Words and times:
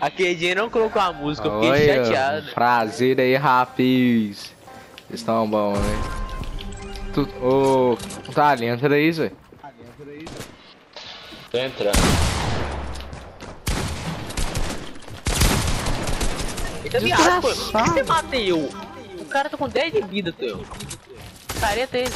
A 0.00 0.10
QG 0.10 0.54
não 0.54 0.70
colocou 0.70 1.00
a 1.00 1.12
música, 1.12 1.48
eu 1.48 1.54
fiquei 1.60 1.70
Olha, 1.70 2.04
chateado. 2.04 2.52
prazer 2.52 3.20
aí, 3.20 3.36
rapaz. 3.36 3.76
Vocês 3.78 5.20
estão 5.20 5.48
bom, 5.48 5.74
né? 5.74 6.22
Tu, 7.12 7.28
ô, 7.44 7.98
tá, 8.32 8.56
entra 8.64 8.94
aí, 8.94 9.12
Zé. 9.12 9.32
Tô 11.50 11.58
entrando. 11.58 11.98
Eita, 16.84 17.00
viado, 17.00 17.42
pô. 17.42 17.48
Por 17.48 17.84
que 17.84 17.90
você 17.90 18.02
matei 18.02 18.50
eu? 18.50 18.70
O 19.18 19.24
cara 19.26 19.50
tá 19.50 19.56
com 19.56 19.68
10 19.68 19.92
de 19.92 20.00
vida, 20.02 20.32
teu. 20.32 20.64
Careta 21.60 21.98
ele. 21.98 22.10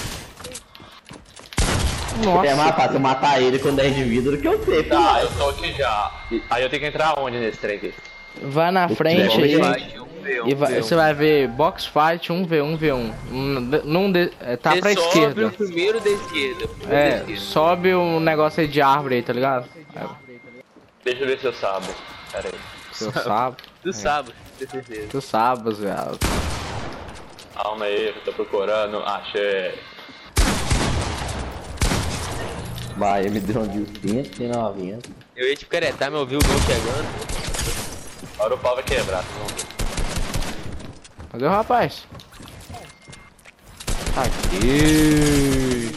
É 2.45 2.55
mais 2.55 2.75
fácil 2.75 3.01
matar 3.01 3.41
ele 3.43 3.59
com 3.59 3.75
10 3.75 3.95
de 3.95 4.05
vida 4.05 4.31
do 4.31 4.39
que 4.39 4.49
eu 4.49 4.65
sei. 4.65 4.83
Tá, 4.85 5.21
eu 5.23 5.29
tô 5.37 5.49
aqui 5.51 5.73
já. 5.73 6.11
Aí 6.51 6.63
eu 6.63 6.71
tenho 6.71 6.81
que 6.83 6.89
entrar 6.89 7.19
onde 7.19 7.39
nesse 7.39 7.59
trem 7.59 7.77
aqui? 7.77 7.95
Vai 8.43 8.71
na 8.71 8.89
frente 8.89 9.43
aí. 9.43 9.57
Um 9.57 10.03
um 10.45 10.49
E 10.49 10.55
vai- 10.55 10.79
um. 10.79 10.83
você 10.83 10.95
vai 10.97 11.15
ver 11.15 11.47
box 11.49 11.87
fight 11.87 12.33
1v1 12.33 12.77
v1. 12.79 13.13
Num- 13.31 13.61
Num 13.85 14.13
de, 14.13 14.31
é, 14.41 14.57
tá 14.57 14.73
Você 14.73 14.81
pra 14.81 14.91
sobe 14.95 15.07
esquerda. 15.07 15.47
o 15.47 15.51
primeiro 15.53 16.01
da 16.01 16.11
esquerda. 16.11 16.67
da 16.89 16.95
É, 16.95 17.17
esquerda. 17.19 17.41
sobe 17.41 17.95
o 17.95 18.19
negócio 18.21 18.61
aí 18.61 18.67
de 18.69 18.81
árvore 18.83 19.17
aí, 19.17 19.23
tá 19.23 19.33
ligado? 19.33 19.69
É, 19.95 20.01
Deixa 21.05 21.23
eu 21.23 21.27
ver 21.29 21.39
se 21.39 21.45
eu 21.47 21.53
sabo. 21.53 21.87
Pera 22.33 22.49
aí. 22.49 22.59
tu 22.99 23.13
sabe. 23.23 23.57
Tu 23.83 23.93
sabe, 23.93 24.33
com 24.59 24.67
certeza. 24.67 25.09
Tu 25.11 25.21
sabes, 25.21 25.79
velho. 25.79 26.19
Calma 27.55 27.85
aí, 27.85 28.09
eu 28.09 28.15
tô 28.25 28.33
procurando. 28.33 28.99
Achei. 28.99 29.75
Vai, 32.97 33.21
ele 33.27 33.31
me 33.31 33.41
deu 33.41 33.61
um 33.63 33.69
de 33.69 33.85
190. 34.29 35.11
Eu 35.37 35.49
ia 35.49 35.55
te 35.57 35.67
caretar, 35.67 36.11
me 36.11 36.17
ouviu 36.17 36.39
o 36.39 36.45
gol 36.45 36.59
chegando. 36.61 37.07
Agora 38.35 38.55
o 38.55 38.59
pau 38.59 38.75
vai 38.75 38.85
quebrar, 38.85 39.23
vocês 39.23 39.37
vão 39.39 39.47
ver. 39.49 39.67
Cadê 41.33 41.45
o 41.45 41.51
rapaz? 41.51 42.07
Aqui. 44.17 45.91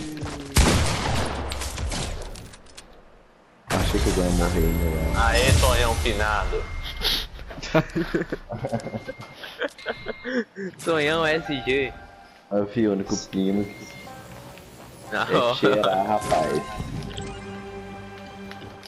Achei 3.70 4.00
que 4.02 4.08
eu 4.10 4.24
ia 4.24 4.30
morrer 4.32 4.58
ainda, 4.60 4.90
velho. 4.90 5.18
Aê, 5.18 5.52
Tonhão 5.62 5.96
pinado. 6.04 6.64
Sonhão 10.80 11.24
SG. 11.28 11.94
Eu 12.52 12.66
vi 12.66 12.88
o 12.88 12.92
único 12.92 13.16
pino. 13.28 13.66
Não, 15.12 15.52
É 15.52 15.56
cheirar, 15.56 16.06
rapaz. 16.06 16.62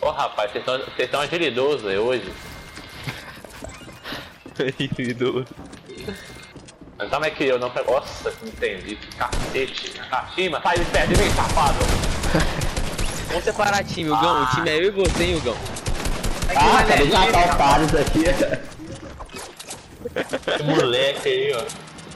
Ô 0.02 0.10
rapaz, 0.10 0.52
vocês 0.52 0.66
estão- 1.00 1.22
agilidosos 1.22 1.86
aí 1.88 1.98
hoje. 1.98 2.32
Mas 6.98 7.10
como 7.10 7.26
é 7.26 7.30
que 7.32 7.44
eu 7.46 7.60
não 7.60 7.70
pego. 7.72 7.92
Nossa, 7.94 8.34
não 8.42 8.48
entendi. 8.50 8.96
Cacete. 9.18 9.92
Kashima, 10.10 10.62
sai 10.62 10.80
de 10.80 10.86
perto 10.86 11.14
de 11.14 11.22
mim, 11.24 11.30
safado. 11.32 11.78
Vamos 13.28 13.44
separar 13.44 13.84
time, 13.84 14.10
Hugão. 14.12 14.44
O 14.44 14.46
time 14.48 14.70
é 14.70 14.78
eu 14.78 14.84
e 14.88 14.92
você, 14.92 15.24
hein, 15.24 15.36
Hugão. 15.38 15.56
Ah, 16.56 16.80
acabei 16.80 17.08
de 17.08 17.14
matar 17.14 17.54
o 17.54 17.58
Thales 17.58 17.96
aqui. 17.96 18.24
Esse 20.54 20.64
moleque 20.64 21.30
aí, 21.30 21.54
ó. 21.56 21.64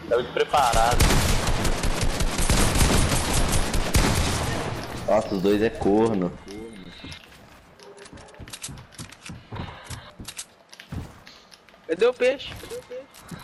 Tava 0.09 0.23
despreparado. 0.23 0.97
Nossa, 5.07 5.35
os 5.35 5.41
dois 5.41 5.61
é 5.61 5.69
corno. 5.69 6.31
Cadê 11.87 12.05
o 12.07 12.13
peixe? 12.13 12.51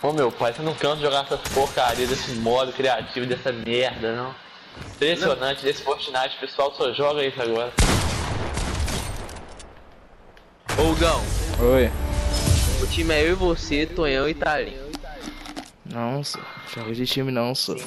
Ô 0.02 0.12
meu 0.12 0.32
pai, 0.32 0.52
você 0.52 0.64
não 0.64 0.74
cansa 0.74 0.96
de 0.98 1.04
jogar 1.04 1.26
essas 1.26 1.42
porcarias 1.54 2.10
desse 2.10 2.32
modo 2.34 2.74
criativo, 2.74 3.28
dessa 3.28 3.52
merda, 3.52 4.16
não? 4.16 4.36
Impressionante 4.96 5.64
desse 5.64 5.84
Fortnite, 5.84 6.38
o 6.38 6.40
pessoal 6.40 6.74
só 6.74 6.92
joga 6.92 7.24
isso 7.24 7.40
agora. 7.40 7.72
Ô, 10.78 10.92
Hugão. 10.92 11.22
Oi. 11.60 11.92
O 12.82 12.88
time 12.88 13.14
é 13.14 13.24
eu 13.24 13.32
e 13.32 13.34
você, 13.34 13.86
Tonhão 13.86 14.28
e 14.28 14.34
Talinho. 14.34 14.90
Não, 15.86 16.24
sou. 16.24 16.42
Jogo 16.74 16.94
de 16.94 17.06
time 17.06 17.32
não, 17.32 17.54
sou. 17.54 17.78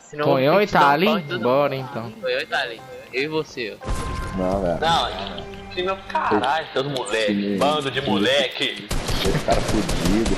Senão 0.00 0.24
Tonhão 0.24 0.54
e 0.54 0.56
vou 0.56 0.58
ter 0.58 0.66
que 0.66 0.72
te 0.72 0.72
dar 0.74 0.80
Tali, 0.80 1.06
pau 1.06 1.18
em 1.18 1.22
todo 1.22 1.40
bora 1.40 1.74
então. 1.76 2.10
Tonhão 2.12 2.40
e 2.40 2.46
Talinho. 2.46 2.82
Eu 3.12 3.22
e 3.22 3.28
você, 3.28 3.78
ó. 3.80 4.36
Não, 4.36 4.62
velho. 4.62 4.80
Não, 4.80 5.46
time 5.46 5.57
é 5.86 5.92
um 5.92 5.96
caralho, 6.08 6.66
todo 6.74 6.90
moleque, 6.90 7.56
bando 7.58 7.90
de 7.90 8.00
moleque. 8.00 8.88
Esse 9.24 9.38
cara 9.44 9.60
fudido. 9.60 10.36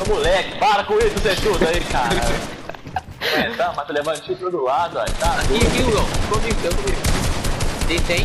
Ô 0.00 0.08
moleque, 0.08 0.58
para 0.58 0.84
com 0.84 0.98
isso, 0.98 1.18
você 1.18 1.34
chuta 1.36 1.68
aí, 1.68 1.80
cara. 1.80 2.14
É, 3.34 3.50
tá, 3.56 3.72
mas 3.76 3.86
tá 3.86 3.92
levando 3.92 4.20
tiro 4.20 4.36
pro 4.36 4.46
outro 4.46 4.64
lado, 4.64 4.98
ó. 4.98 5.04
Tá, 5.04 5.32
Aqui, 5.40 5.56
aqui, 5.56 5.82
Hugão. 5.82 6.06
Comigo, 6.30 6.60
tá 6.62 6.76
comigo. 6.76 7.00
Tem, 7.88 8.00
tem. 8.00 8.24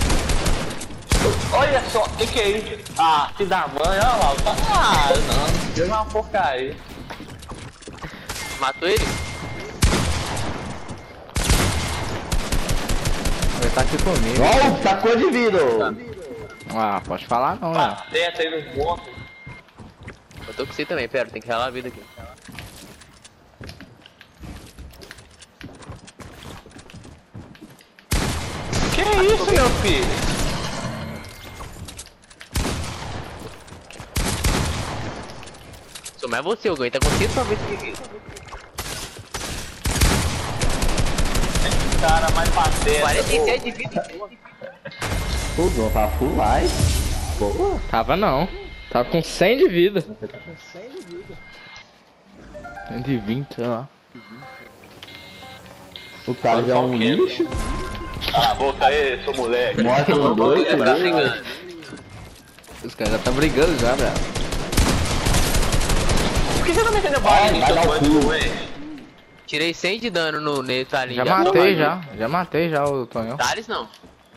olha 1.52 1.84
só, 1.92 2.02
que 2.18 2.28
que 2.28 2.40
é 2.40 2.50
isso? 2.50 2.94
Ah, 2.98 3.32
que 3.36 3.46
da 3.46 3.68
mãe, 3.68 3.80
olha 3.88 4.04
lá, 4.04 4.36
tá. 4.44 4.56
Ah, 4.72 5.10
não, 5.28 5.74
deu 5.74 5.88
uma 5.88 6.06
porcaria. 6.06 6.76
Matou 8.60 8.90
ele? 8.90 9.29
Tá 13.74 13.82
aqui 13.82 13.98
comigo. 14.04 14.44
Ó, 14.44 14.84
sacou 14.84 15.16
de 15.16 15.30
vida! 15.30 15.60
Ah, 16.76 17.02
pode 17.06 17.26
falar 17.26 17.60
não, 17.60 17.72
né? 17.72 17.96
Pateta 17.98 18.42
aí 18.42 18.50
nos 18.50 18.76
montes. 18.76 19.14
Eu 20.48 20.54
tô 20.54 20.66
com 20.66 20.74
você 20.74 20.86
também, 20.86 21.08
pera, 21.08 21.30
tem 21.30 21.42
que 21.42 21.48
relar 21.48 21.68
a 21.68 21.70
vida 21.70 21.88
aqui. 21.88 22.02
Que 28.94 29.02
isso, 29.34 29.52
meu 29.52 29.70
filho? 29.82 30.30
Sou 36.18 36.30
mais 36.30 36.44
você, 36.44 36.70
Hugão. 36.70 36.86
Ele 36.86 36.92
tá 36.92 37.00
com 37.00 37.18
190 37.18 37.78
de 37.78 37.94
Cara 42.02 42.30
mais 42.32 42.50
pateta. 42.50 43.00
47 43.02 43.64
de 43.64 43.72
vida. 43.72 44.08
Pô, 45.56 45.64
não 45.78 45.90
tá 45.92 46.08
full 46.18 46.30
life. 46.30 47.40
Boa. 47.40 47.80
Tava 47.92 48.16
não. 48.16 48.48
Tava 48.90 49.10
com 49.10 49.22
100 49.22 49.58
de 49.58 49.68
vida. 49.68 50.04
120, 52.88 53.56
sei 53.56 53.66
lá. 53.68 53.88
O 56.28 56.36
cara 56.36 56.64
já 56.64 56.76
é 56.76 56.78
um 56.78 56.96
lixo. 56.96 57.48
Cala 58.32 58.52
a 58.52 58.56
boca 58.56 58.86
aí, 58.86 59.24
seu 59.24 59.34
moleque. 59.34 59.84
Mostra 59.84 60.16
os 60.16 60.36
dois, 60.36 60.68
Tá 60.68 60.76
brigando. 60.76 61.44
Os 62.84 62.96
caras 62.96 63.14
já 63.14 63.20
tá 63.20 63.32
brigando 63.32 63.78
já, 63.80 63.94
velho. 63.96 64.14
Por 66.58 66.66
que 66.66 66.74
você 66.74 66.84
tá 66.84 66.92
metendo 66.92 67.20
bala 67.20 67.52
vai 67.52 67.66
seu 67.66 67.76
dar 67.76 67.90
o 67.90 68.00
de 68.00 68.10
cu. 68.10 68.20
doente? 68.20 68.69
Tirei 69.50 69.74
100 69.74 70.00
de 70.00 70.10
dano 70.12 70.40
no 70.40 70.62
nele, 70.62 70.86
Talinho. 70.86 71.26
Já 71.26 71.26
tô 71.26 71.32
matei 71.46 71.76
já. 71.76 72.00
Já 72.16 72.28
matei 72.28 72.70
já 72.70 72.86
o 72.86 73.08
Tonhão. 73.08 73.36
Thales 73.36 73.68
não. 73.68 73.90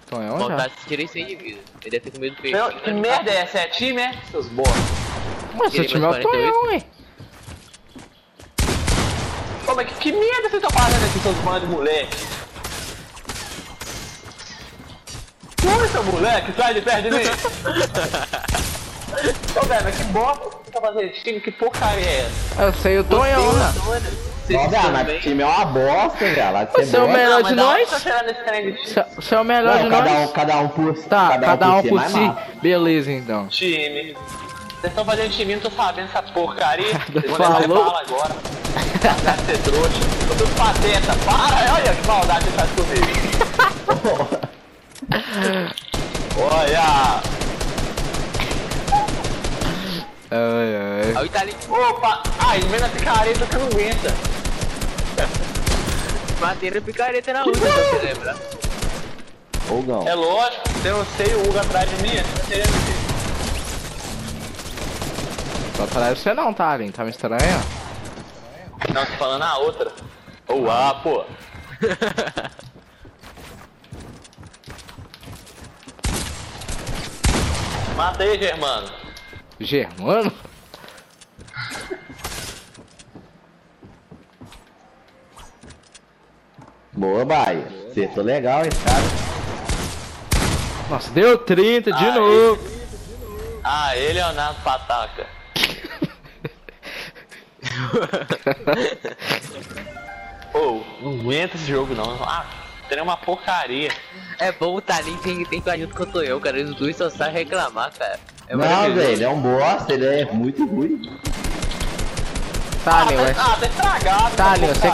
Tonhão 0.09 0.39
Bom, 0.39 0.49
já. 0.49 0.57
Thales, 0.57 0.73
tirei 0.89 1.07
100 1.07 1.27
de 1.27 1.37
vida. 1.37 1.61
Ele 1.83 1.91
deve 1.91 2.01
ter 2.01 2.11
comido 2.13 2.35
peixe. 2.41 2.57
Meu, 2.57 2.73
que 2.73 2.91
merda 2.93 3.31
é 3.31 3.35
essa? 3.35 3.59
É 3.59 3.67
time, 3.67 4.01
é? 4.01 4.15
Seus 4.31 4.47
bosta. 4.47 4.73
Mas 5.55 5.75
seu 5.75 5.87
time 5.87 6.03
é 6.03 6.09
o 6.09 6.13
mais 6.13 6.25
48. 6.25 6.55
Tonhão, 6.55 6.73
ué. 6.73 6.83
Pô, 9.67 9.75
mas 9.75 9.87
que, 9.89 9.95
que 9.97 10.13
merda 10.13 10.49
vocês 10.49 10.63
estão 10.63 10.71
fazendo 10.71 11.05
aqui, 11.05 11.19
seus 11.19 11.37
bandos 11.37 11.61
de 11.61 11.67
moleque? 11.67 12.17
Ui, 15.79 15.89
seu 15.89 16.03
moleque, 16.05 16.53
sai 16.57 16.73
de 16.73 16.81
perto 16.81 17.03
de 17.03 17.11
mim! 17.11 17.19
Ô, 19.63 19.67
velho, 19.67 19.85
mas 19.85 19.95
que 19.95 20.05
bosta 20.05 20.49
você 20.65 20.71
tá 20.71 20.81
fazendo 20.81 21.03
esse 21.03 21.23
time? 21.23 21.39
Que 21.39 21.51
porcaria 21.51 22.03
é 22.03 22.21
essa? 22.21 22.63
Eu 22.63 22.73
sei 22.73 22.99
o 22.99 23.05
Tonhão, 23.05 23.53
né? 23.53 23.75
Ó, 24.55 24.69
velho, 24.69 24.93
mas 24.93 25.09
o 25.09 25.21
time 25.21 25.43
é 25.43 25.47
uma 25.47 25.65
bosta, 25.65 26.19
velho. 26.25 26.53
Lá 26.53 26.65
de 26.65 26.73
Você 26.73 26.97
é 26.97 27.01
o 27.01 27.09
melhor 27.09 27.43
de 27.43 27.55
nós? 27.55 27.89
tá? 27.91 27.99
Você- 27.99 29.05
Você 29.17 29.35
é 29.35 29.41
o 29.41 29.45
melhor 29.45 29.77
Não, 29.77 29.85
de 29.85 29.91
cada 29.91 30.11
um, 30.11 30.21
nós? 30.21 30.33
cada 30.33 30.57
um 30.61 30.69
por 30.69 30.95
Tá, 31.05 31.39
cada 31.39 31.71
um 31.77 31.83
por 31.83 32.01
si. 32.03 32.19
massa. 32.21 32.43
Beleza, 32.61 33.13
então. 33.13 33.47
Time. 33.49 34.15
Vocês 34.15 34.93
estão 34.93 35.05
fazendo 35.05 35.31
time, 35.31 35.55
não 35.55 35.63
tô 35.63 35.71
sabendo 35.71 36.09
essa 36.09 36.23
porcaria. 36.23 36.99
Falou. 37.37 37.85
bala 37.85 38.01
agora. 38.01 38.35
Ser 39.47 39.59
trouxa. 39.59 40.01
Eu 40.29 40.37
tô 40.37 40.47
pateta. 40.57 41.15
Para, 41.25 41.75
olha 41.75 41.95
que 41.95 42.07
maldade 42.07 42.45
que 42.45 42.53
faz 42.53 42.71
comigo. 42.73 43.07
olha. 46.37 47.23
Ai, 50.35 50.77
ai. 50.77 51.15
Aí 51.17 51.27
o 51.27 51.29
Talinho 51.29 51.57
Opa! 51.69 52.23
Ai, 52.39 52.61
vendo 52.61 52.85
a 52.85 52.89
picareta 52.89 53.47
que 53.47 53.57
não 53.57 53.67
aguenta. 53.67 54.15
Batendo 56.43 56.79
a 56.79 56.83
picareta 56.83 57.33
na 57.33 57.43
rua, 57.43 57.55
se 57.55 57.61
você 57.61 57.99
lembra. 58.05 58.35
Fogão. 59.61 60.07
É 60.07 60.15
lógico, 60.15 60.63
tem 60.83 60.93
você 60.93 61.25
e 61.31 61.35
o 61.37 61.49
Hugo 61.49 61.59
atrás 61.59 61.89
de 61.89 61.97
mim, 62.03 62.11
você 62.11 62.23
tá 62.23 62.41
querendo 62.49 62.69
o 62.69 62.73
quê? 62.73 62.93
Só 65.77 65.85
atrás 65.85 66.17
de 66.17 66.21
você 66.21 66.35
não, 66.35 66.53
tá, 66.53 66.73
Alien? 66.73 66.91
Tá 66.91 67.05
me 67.05 67.11
estranho? 67.11 67.63
Não, 68.93 69.07
tô 69.07 69.13
falando 69.13 69.43
a 69.43 69.59
outra. 69.59 69.93
Ou 70.49 70.69
a, 70.69 70.95
pô. 70.97 71.25
Matei, 77.97 78.39
Germano. 78.39 78.91
Germano? 79.61 80.33
Boa, 87.03 87.25
Baia. 87.25 87.67
Acertou 87.91 88.23
legal 88.23 88.63
esse 88.63 88.79
cara. 88.85 89.03
Nossa, 90.89 91.11
deu 91.11 91.37
30 91.37 91.91
de 91.91 92.11
novo. 92.13 92.63
Ah, 93.65 93.97
ele 93.97 94.21
é 94.21 94.23
o 94.23 94.27
Leonardo 94.29 94.61
Pataca. 94.63 95.27
Pô, 100.53 100.81
não 101.03 101.19
aguenta 101.19 101.57
esse 101.57 101.67
jogo 101.67 101.93
não. 101.93 102.23
Ah, 102.23 102.47
seria 102.89 103.03
uma 103.03 103.17
porcaria. 103.17 103.91
É 104.39 104.53
bom 104.53 104.77
o 104.77 104.81
Talim 104.81 105.17
tem, 105.17 105.45
tem 105.45 105.61
que 105.61 105.71
ir 105.71 105.81
junto 105.81 105.97
com 105.97 106.05
o 106.05 106.07
Tonhão, 106.07 106.39
cara. 106.39 106.63
Os 106.63 106.77
dois 106.77 106.97
só 106.97 107.11
sabem 107.11 107.35
reclamar, 107.35 107.91
cara. 107.99 108.21
É 108.47 108.55
não, 108.55 108.95
velho, 108.95 109.01
ele 109.01 109.25
é 109.25 109.29
um 109.29 109.41
bosta, 109.41 109.93
ele 109.93 110.07
é 110.07 110.25
muito 110.27 110.65
ruim. 110.65 111.03
Tá, 112.85 113.01
Ah, 113.01 113.05
Leon, 113.05 113.33
tá, 113.35 113.45
ah, 113.45 113.57
tá 113.61 113.67
estragado. 113.67 114.37
Tá, 114.37 114.55
Leon, 114.55 114.75
você. 114.75 114.91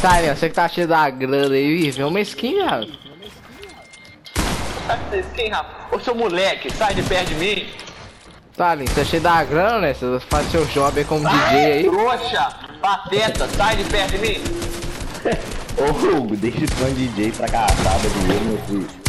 Tá, 0.00 0.18
Leon, 0.18 0.34
você 0.36 0.48
que 0.48 0.54
tá 0.54 0.68
cheio 0.68 0.86
da 0.86 1.08
grana 1.08 1.54
aí, 1.54 1.90
vê 1.90 2.02
uma 2.02 2.20
skin. 2.20 2.56
Sabe 4.86 5.02
essa 5.06 5.16
skin, 5.16 5.48
rapaz? 5.48 5.92
Ô 5.92 5.98
seu 6.00 6.14
moleque, 6.14 6.70
sai 6.74 6.94
de 6.94 7.02
perto 7.02 7.28
de 7.28 7.34
mim. 7.36 7.66
Tá, 8.56 8.74
Leon, 8.74 8.86
você 8.88 9.00
é 9.00 9.04
cheio 9.04 9.22
da 9.22 9.42
grana, 9.44 9.78
né? 9.78 9.94
Você 9.94 10.20
faz 10.28 10.50
seu 10.50 10.66
job 10.66 10.98
aí 10.98 11.04
como 11.04 11.26
DJ 11.28 11.40
Ai, 11.40 11.72
aí. 11.72 11.84
trouxa, 11.84 12.48
pateta, 12.82 13.48
sai 13.56 13.76
de 13.76 13.84
perto 13.84 14.10
de 14.10 14.18
mim. 14.18 14.44
Ô, 15.78 15.90
Hugo, 16.16 16.36
deixa 16.36 16.66
fã 16.74 16.92
de 16.92 17.06
DJ 17.08 17.32
pra 17.32 17.48
caçada 17.48 18.08
do 18.08 18.18
meu 18.26 18.58
filho. 18.66 19.07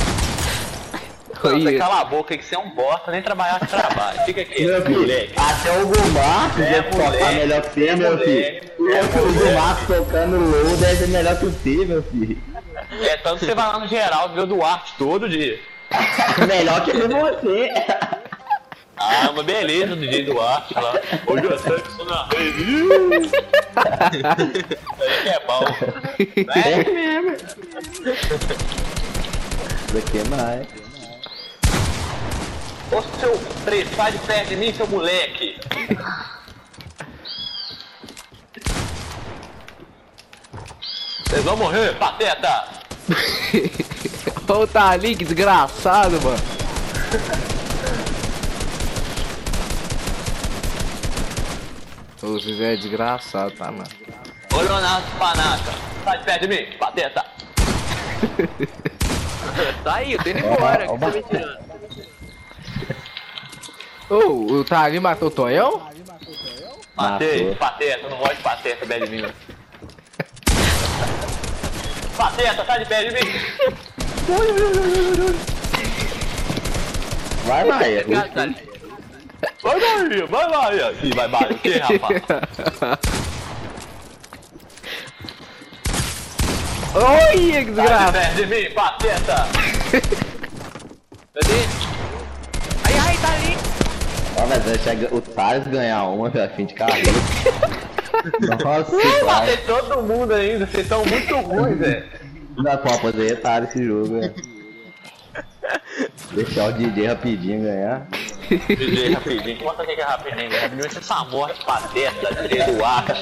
Não, 1.43 1.51
você 1.61 1.67
Oi. 1.67 1.77
cala 1.77 2.01
a 2.01 2.05
boca 2.05 2.33
aí 2.33 2.37
que 2.37 2.45
você 2.45 2.55
é 2.55 2.59
um 2.59 2.69
bosta, 2.71 3.11
nem 3.11 3.21
trabalhar 3.21 3.59
que 3.59 3.67
trabalha. 3.67 4.21
Fica 4.25 4.41
aqui, 4.41 4.65
Meu 4.65 4.81
filho, 4.81 4.99
moleque. 5.01 5.33
até 5.37 5.71
o 5.71 5.87
Marcos 6.13 6.59
É, 6.61 6.69
deve 6.71 6.89
tocar 6.89 7.33
melhor 7.33 7.61
que 7.61 7.69
você, 7.69 7.87
É, 7.87 7.95
meu 7.95 8.17
filho. 8.17 8.39
É, 8.39 8.97
É, 8.97 9.01
o. 9.51 9.53
Marcos 9.61 9.87
tocando 9.87 10.37
low 10.37 10.77
deve 10.77 10.95
ser 10.97 11.07
melhor 11.07 11.39
que 11.39 11.45
você, 11.45 11.85
meu 11.85 12.03
filho. 12.03 12.37
É, 13.01 13.17
tanto 13.17 13.39
que 13.39 13.45
você 13.45 13.55
vai 13.55 13.67
lá 13.67 13.79
no 13.79 13.87
geral 13.87 14.29
ver 14.29 14.41
o 14.41 14.45
Duarte 14.47 14.93
todo 14.97 15.29
dia. 15.29 15.59
melhor 16.47 16.83
que 16.83 16.91
você. 17.07 17.71
Ah, 19.01 19.29
uma 19.31 19.43
beleza 19.43 19.95
do 19.95 20.01
DJ 20.01 20.25
Duarte 20.25 20.73
lá. 20.73 20.93
Hoje 21.25 21.45
eu 21.45 21.57
sei 21.59 21.79
que 21.79 21.91
sou 21.93 22.05
na 22.05 22.25
rede. 22.27 23.31
Aí 24.99 25.23
que 25.23 25.29
é 25.29 25.39
bom. 25.47 25.63
É 26.53 26.83
Né? 26.83 26.83
mesmo. 26.83 27.37
Daqui 29.93 30.17
é 30.19 30.23
mais. 30.35 30.67
Ô 32.91 33.01
seu 33.19 33.37
preto, 33.63 33.95
sai 33.95 34.11
de 34.11 34.17
perto 34.19 34.47
de 34.49 34.55
mim, 34.55 34.73
seu 34.73 34.87
moleque. 34.87 35.59
Vocês 41.23 41.43
vão 41.43 41.55
morrer, 41.55 41.95
pateta. 41.99 42.67
Ô, 44.47 44.65
tá 44.67 44.89
ali, 44.89 45.15
que 45.15 45.23
desgraçado, 45.23 46.19
mano. 46.21 46.39
Ô, 52.23 52.27
vocês 52.33 52.59
é 52.59 52.75
desgraçado, 52.75 53.51
tá, 53.51 53.71
mano? 53.71 53.87
Ô 54.51 54.61
Leonardo 54.61 55.07
Panaca, 55.19 55.73
sai 56.03 56.17
de 56.17 56.23
perto 56.25 56.47
de 56.47 56.47
mim, 56.47 56.77
pateta. 56.79 57.23
Tá 59.83 59.95
aí, 59.95 60.13
eu 60.13 60.23
tô 60.23 60.29
indo 60.29 60.39
embora. 60.39 60.85
Ó, 60.89 60.93
que 60.93 61.05
você 61.05 61.21
tá 61.21 61.33
me 61.33 61.39
tirando. 61.39 61.68
Ô, 64.09 64.53
o 64.53 64.63
tá 64.65 64.81
ali 64.83 64.99
matou 64.99 65.27
o 65.27 65.31
Tonhão? 65.31 65.87
Matei, 66.95 67.55
pateta, 67.55 68.09
não 68.09 68.17
gosto 68.17 68.35
de 68.37 68.43
pateta, 68.43 68.85
perto 68.85 69.05
de 69.07 69.11
mim. 69.21 69.27
Pateta, 72.17 72.65
sai 72.65 72.79
de 72.79 72.85
perto 72.85 73.15
de 73.15 73.23
mim. 73.23 73.31
Vai, 77.45 77.63
vai. 77.63 77.99
Obrigado, 77.99 78.33
Talim. 78.33 78.55
Vai 79.63 79.79
daí, 79.79 80.21
vai 80.27 80.49
lá. 80.49 80.91
Ih, 81.01 81.13
vai 81.15 81.27
bater, 81.29 81.81
rapaz. 81.81 82.21
Olha 86.95 87.27
que 87.29 87.31
Sai 87.31 87.37
de 87.37 87.65
desgraça! 87.65 88.11
perto 88.11 88.35
de 88.35 88.45
mim, 88.47 88.69
pateta. 88.73 89.47
Cadê? 91.33 91.78
Mas 94.49 94.63
vai 94.63 94.79
chegar 94.79 95.13
o 95.13 95.21
Thales 95.21 95.67
ganhar 95.67 96.05
uma, 96.05 96.27
velho, 96.27 96.51
fim 96.55 96.65
de 96.65 96.73
carreira. 96.73 97.11
Nossa. 98.41 99.25
Matei 99.25 99.57
todo 99.57 100.01
mundo 100.01 100.33
ainda, 100.33 100.65
vocês 100.65 100.87
são 100.87 101.05
muito 101.05 101.35
ruins, 101.37 101.77
velho. 101.77 102.03
Não 102.57 102.63
dá 102.63 102.77
pra 102.77 102.95
aposentar 102.95 103.63
esse 103.63 103.85
jogo, 103.85 104.19
velho. 104.19 104.33
Deixar 106.31 106.69
o 106.69 106.73
DJ 106.73 107.07
rapidinho 107.07 107.61
ganhar. 107.61 108.07
DJ 108.49 109.13
rapidinho, 109.13 109.59
conta 109.59 109.83
o 109.83 109.85
que 109.85 109.91
é 109.91 110.03
rapidinho, 110.03 110.49
velho. 110.49 110.61
Rapidinho 110.63 110.85
essa 110.97 111.23
morte 111.25 111.63
pateta, 111.63 112.41
DJ 112.41 112.63
Duarte, 112.73 113.21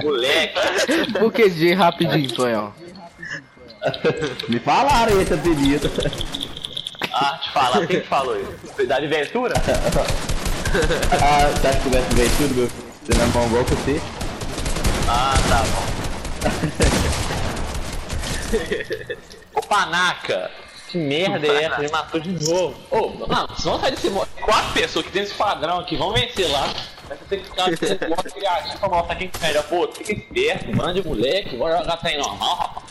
moleque. 0.00 1.12
Por 1.18 1.32
que 1.32 1.50
de 1.50 1.74
rapidinho, 1.74 2.32
Tonhão? 2.32 2.72
Me 4.48 4.60
falaram 4.60 5.20
esse 5.20 5.34
apelido. 5.34 5.90
Ah, 7.12 7.38
te 7.42 7.52
falar, 7.52 7.86
quem 7.86 8.00
que 8.00 8.06
falou 8.06 8.40
isso? 8.40 8.86
De 8.86 9.06
Ventura? 9.08 9.54
ah, 11.20 11.48
você 11.48 11.68
acha 11.68 11.80
que 11.80 11.86
eu 11.86 11.92
vai 11.92 12.02
ver 12.02 12.30
tudo? 12.38 12.70
Você 13.04 13.18
não 13.18 13.24
é 13.24 13.26
mão 13.28 13.46
igual 13.46 13.64
que 13.64 13.74
você? 13.74 14.00
Ah, 15.08 15.34
tá 15.48 15.62
bom. 15.70 15.82
Ô 19.54 19.62
Panaca, 19.62 20.50
que 20.88 20.96
merda 20.96 21.46
é 21.46 21.64
essa? 21.64 21.80
Ele 21.82 21.92
matou 21.92 22.20
de 22.20 22.30
novo. 22.44 22.74
Ô, 22.90 23.26
não, 23.26 23.46
vamos 23.58 23.80
sair 23.80 23.90
desse 23.90 24.10
modo. 24.10 24.28
Quatro 24.40 24.72
pessoas 24.72 25.04
que 25.04 25.12
tem 25.12 25.22
esse 25.22 25.34
padrão 25.34 25.80
aqui, 25.80 25.96
vamos 25.96 26.18
vencer 26.18 26.50
lá. 26.50 26.72
Mas 27.08 27.18
você 27.18 27.24
tem 27.28 27.40
que 27.40 27.44
ficar 27.46 27.64
com 27.98 28.08
modo 28.08 28.30
criativo 28.30 28.78
pra 28.78 28.88
mostrar 28.88 29.16
quem 29.16 29.28
que 29.28 29.44
é 29.44 29.48
melhor. 29.48 29.64
Pô, 29.64 29.88
fica 29.92 30.12
esperto, 30.12 30.74
manda 30.74 30.94
de 30.94 31.06
moleque, 31.06 31.56
bora 31.56 31.78
jogar 31.78 31.96
trem 31.98 32.18
normal, 32.18 32.56
rapaz. 32.56 32.86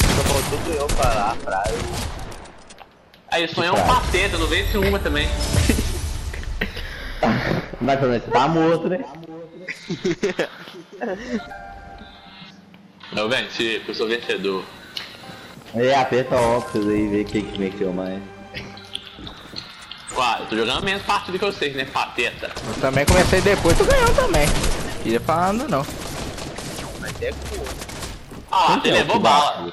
Só 0.00 0.22
faltou 0.24 0.58
Tonhão 0.64 0.88
parar 0.96 1.30
a 1.32 1.36
frase. 1.36 2.29
Aí, 3.30 3.44
o 3.44 3.54
sonho 3.54 3.68
é 3.68 3.72
um 3.72 3.86
pateta, 3.86 4.36
não 4.38 4.46
vence 4.46 4.76
uma 4.76 4.98
também. 4.98 5.28
Mas 7.80 7.98
pelo 7.98 8.10
menos 8.10 8.24
você 8.24 8.30
tá 8.30 8.48
morto, 8.48 8.88
né? 8.88 9.04
Eu 13.16 13.28
venci, 13.28 13.74
porque 13.78 13.90
eu 13.90 13.94
sou 13.94 14.08
vencedor. 14.08 14.64
É, 15.74 15.94
aperta 15.94 16.34
óculos 16.34 16.88
aí 16.88 17.04
e 17.04 17.08
vê 17.08 17.24
quem 17.24 17.44
que 17.44 17.58
venceu 17.58 17.92
mais. 17.92 18.20
Uai, 20.12 20.42
eu 20.42 20.46
tô 20.46 20.56
jogando 20.56 20.84
menos 20.84 21.02
partida 21.02 21.38
que 21.38 21.44
vocês, 21.44 21.74
né, 21.74 21.84
pateta? 21.84 22.50
Eu 22.66 22.74
também 22.80 23.04
comecei 23.06 23.40
depois, 23.40 23.78
tô 23.78 23.84
ganhando 23.84 24.14
também. 24.14 24.46
Queria 25.02 25.20
falar 25.20 25.52
nada 25.52 25.68
não. 25.68 25.86
Mas 27.00 27.22
é 27.22 27.30
cool. 27.30 27.64
Ah, 28.50 28.80
você 28.82 28.88
é 28.88 28.90
o 28.90 28.94
levou 28.94 29.20
bala. 29.20 29.72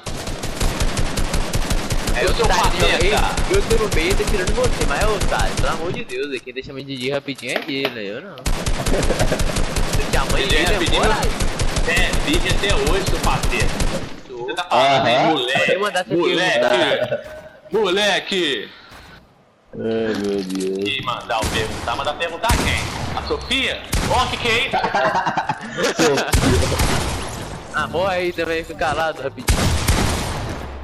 É 2.20 2.24
o 2.24 2.34
seu 2.34 2.46
Tá, 2.46 2.54
aí, 2.54 2.60
pateta. 2.60 3.54
Eu 3.54 3.62
tô 3.62 3.84
no 3.84 3.94
meio, 3.94 4.16
tô 4.16 4.24
tirando 4.24 4.52
você, 4.54 4.86
mas 4.88 5.04
ô, 5.04 5.18
tá, 5.28 5.48
pelo 5.56 5.68
amor 5.68 5.92
de 5.92 6.04
Deus, 6.04 6.40
quem 6.42 6.52
deixa 6.52 6.72
me 6.72 6.82
DJ 6.82 7.12
rapidinho 7.12 7.52
é 7.52 7.70
ele, 7.70 8.08
eu 8.08 8.20
não. 8.20 8.34
Se 10.10 10.16
a 10.16 10.24
mãe 10.24 10.46
DJ 10.48 10.64
dele 10.64 10.72
rapidinho. 10.74 11.02
É, 11.88 12.10
vídeo 12.26 12.50
até 12.50 12.74
hoje, 12.74 13.04
seu 13.08 13.18
pateta. 13.20 13.66
Você 14.28 14.54
tá 14.54 14.64
falando 14.64 15.06
aí, 15.06 15.14
Aham. 15.16 15.30
moleque. 15.32 15.72
Eu 15.72 15.80
Moleque. 16.16 17.18
Moleque. 17.70 18.68
Ai, 19.74 20.14
meu 20.22 20.42
Deus. 20.42 20.88
E 20.88 21.02
mandar 21.04 21.38
o 21.40 21.46
perguntar, 21.46 21.96
mandar 21.96 22.14
perguntar 22.14 22.48
quem? 22.48 23.16
A 23.16 23.22
Sofia? 23.28 23.80
Ó, 24.10 24.26
que 24.26 24.36
que 24.38 24.48
é 24.48 24.66
isso? 24.66 24.78
Ah, 27.74 27.86
morre 27.86 28.16
aí 28.16 28.32
também, 28.32 28.64
fica 28.64 28.78
calado 28.86 29.22
rapidinho. 29.22 29.77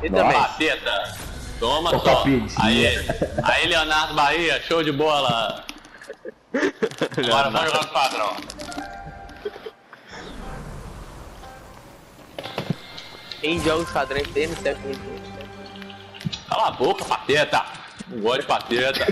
Ele 0.04 0.10
Nossa. 0.10 0.48
também. 0.48 0.78
Toma 1.58 1.98
só. 1.98 2.24
Aí, 2.58 2.86
aí, 3.42 3.66
Leonardo 3.66 4.12
Bahia, 4.12 4.60
show 4.60 4.82
de 4.82 4.92
bola. 4.92 5.64
Agora 7.16 7.50
vamos 7.50 7.70
jogar 7.70 7.82
no 7.84 7.88
padrão. 7.88 8.36
Quem 13.40 13.58
joga 13.62 13.82
os 13.82 13.90
padrões 13.90 14.28
tem 14.28 14.46
no 14.46 14.56
certo 14.56 14.80
Cala 16.50 16.68
a 16.68 16.70
boca, 16.72 17.04
pateta. 17.04 17.64
Não 18.08 18.20
gosto 18.20 18.40
de 18.42 18.46
pateta. 18.46 19.06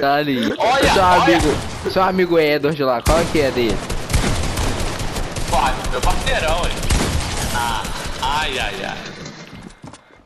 Tá 0.00 0.14
ali. 0.14 0.54
Olha, 0.58 0.92
seu 0.92 1.02
olha. 1.02 1.22
amigo. 1.22 1.90
Seu 1.90 2.02
amigo 2.02 2.38
Edward 2.38 2.82
lá, 2.82 3.02
qual 3.02 3.24
que 3.26 3.40
é 3.40 3.50
dele? 3.50 3.78
Pai, 5.50 5.74
meu 5.90 6.00
parceirão, 6.00 6.58
hein? 6.64 6.87
Ai, 8.40 8.56
ai, 8.58 8.84
ai. 8.84 8.98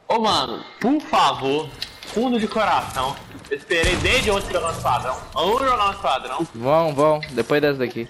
Ô, 0.07 0.19
mano, 0.19 0.62
por 0.81 1.00
favor, 1.00 1.69
fundo 2.09 2.38
de 2.38 2.47
coração. 2.47 3.16
Eu 3.50 3.57
esperei 3.57 3.97
desde 3.97 4.31
ontem 4.31 4.52
jogar 4.52 4.73
no 4.73 4.83
padrão. 4.83 5.16
Vamos 5.33 5.61
jogar 5.61 5.92
no 5.92 5.99
padrão. 5.99 6.47
Vão, 6.54 6.95
vão, 6.95 7.21
depois 7.31 7.62
dessa 7.62 7.78
daqui. 7.78 8.07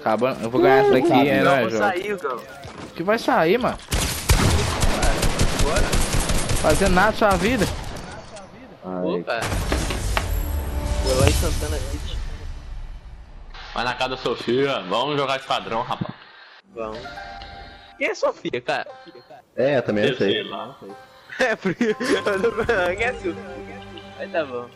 Acabando, 0.00 0.42
eu 0.42 0.50
vou 0.50 0.60
ganhar 0.60 0.78
essa 0.78 0.92
daqui, 0.92 1.28
é, 1.28 1.42
Não, 1.42 1.52
né, 1.56 1.60
vou 1.60 1.70
João? 1.70 1.82
sair. 1.82 2.16
Que 2.94 3.02
vai 3.02 3.18
sair, 3.18 3.58
mano. 3.58 3.78
Bora. 5.62 5.82
Fazendo 6.62 6.94
nada 6.94 7.12
da 7.12 7.18
sua 7.18 7.30
vida. 7.36 7.66
Pô, 8.82 9.22
cara. 9.24 9.42
Vou 11.04 11.20
lá 11.20 11.28
em 11.28 11.32
Santana 11.32 11.76
City. 11.78 12.16
Vai 13.74 13.84
na 13.84 13.94
casa 13.94 14.10
da 14.10 14.16
Sofia, 14.16 14.80
vamos 14.88 15.16
jogar 15.18 15.38
de 15.38 15.44
padrão, 15.44 15.82
rapaz. 15.82 16.14
Vamos. 16.74 16.98
Quem 17.98 18.08
é 18.08 18.14
Sofia, 18.14 18.60
cara? 18.60 18.86
É, 19.56 19.78
eu 19.78 19.82
também 19.82 20.10
não 20.10 20.16
sei. 20.16 20.42
lá. 20.42 20.76
É, 21.38 21.56
porque 21.56 21.84
eu 21.84 21.96
é 23.04 23.12
Sofia? 23.14 23.34
Aí 24.18 24.28
tá 24.28 24.44
bom. 24.44 24.68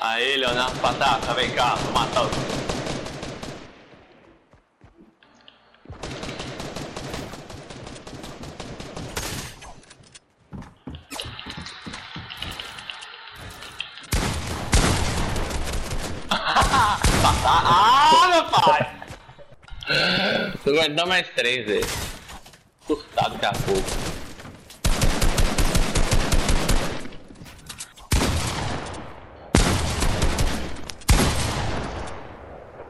Aí, 0.00 0.36
Leonardo 0.36 0.80
Patata, 0.80 1.32
vem 1.34 1.50
cá, 1.52 1.76
vou 1.76 1.92
matar 1.92 2.24
o. 2.24 2.30
ah! 17.44 18.01
Tô 20.64 20.70
aguentando 20.70 21.08
mais 21.08 21.28
três 21.30 21.68
aí. 21.68 21.84
Surtado 22.86 23.36
daqui 23.36 23.46
a 23.46 23.52
pouco. 23.64 23.82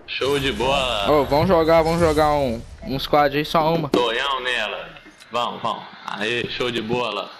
Show 0.06 0.38
de 0.38 0.52
bola. 0.52 1.10
Ô, 1.10 1.24
vamos 1.24 1.48
jogar, 1.48 1.80
vamos 1.80 1.98
jogar 1.98 2.32
um, 2.34 2.62
um 2.82 2.98
squad 2.98 3.38
aí, 3.38 3.44
só 3.44 3.74
uma. 3.74 3.88
Tonhão 3.88 4.40
nela. 4.40 4.90
Vamos, 5.30 5.62
vamos. 5.62 5.84
Aí, 6.04 6.46
show 6.50 6.70
de 6.70 6.82
bola. 6.82 7.30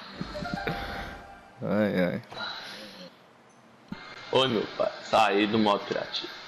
Ai, 1.62 2.04
ai. 2.04 2.22
Oi, 4.32 4.48
meu 4.48 4.66
pai. 4.78 4.90
Saí 5.04 5.46
do 5.46 5.58
modo 5.58 5.84
criativo. 5.84 6.41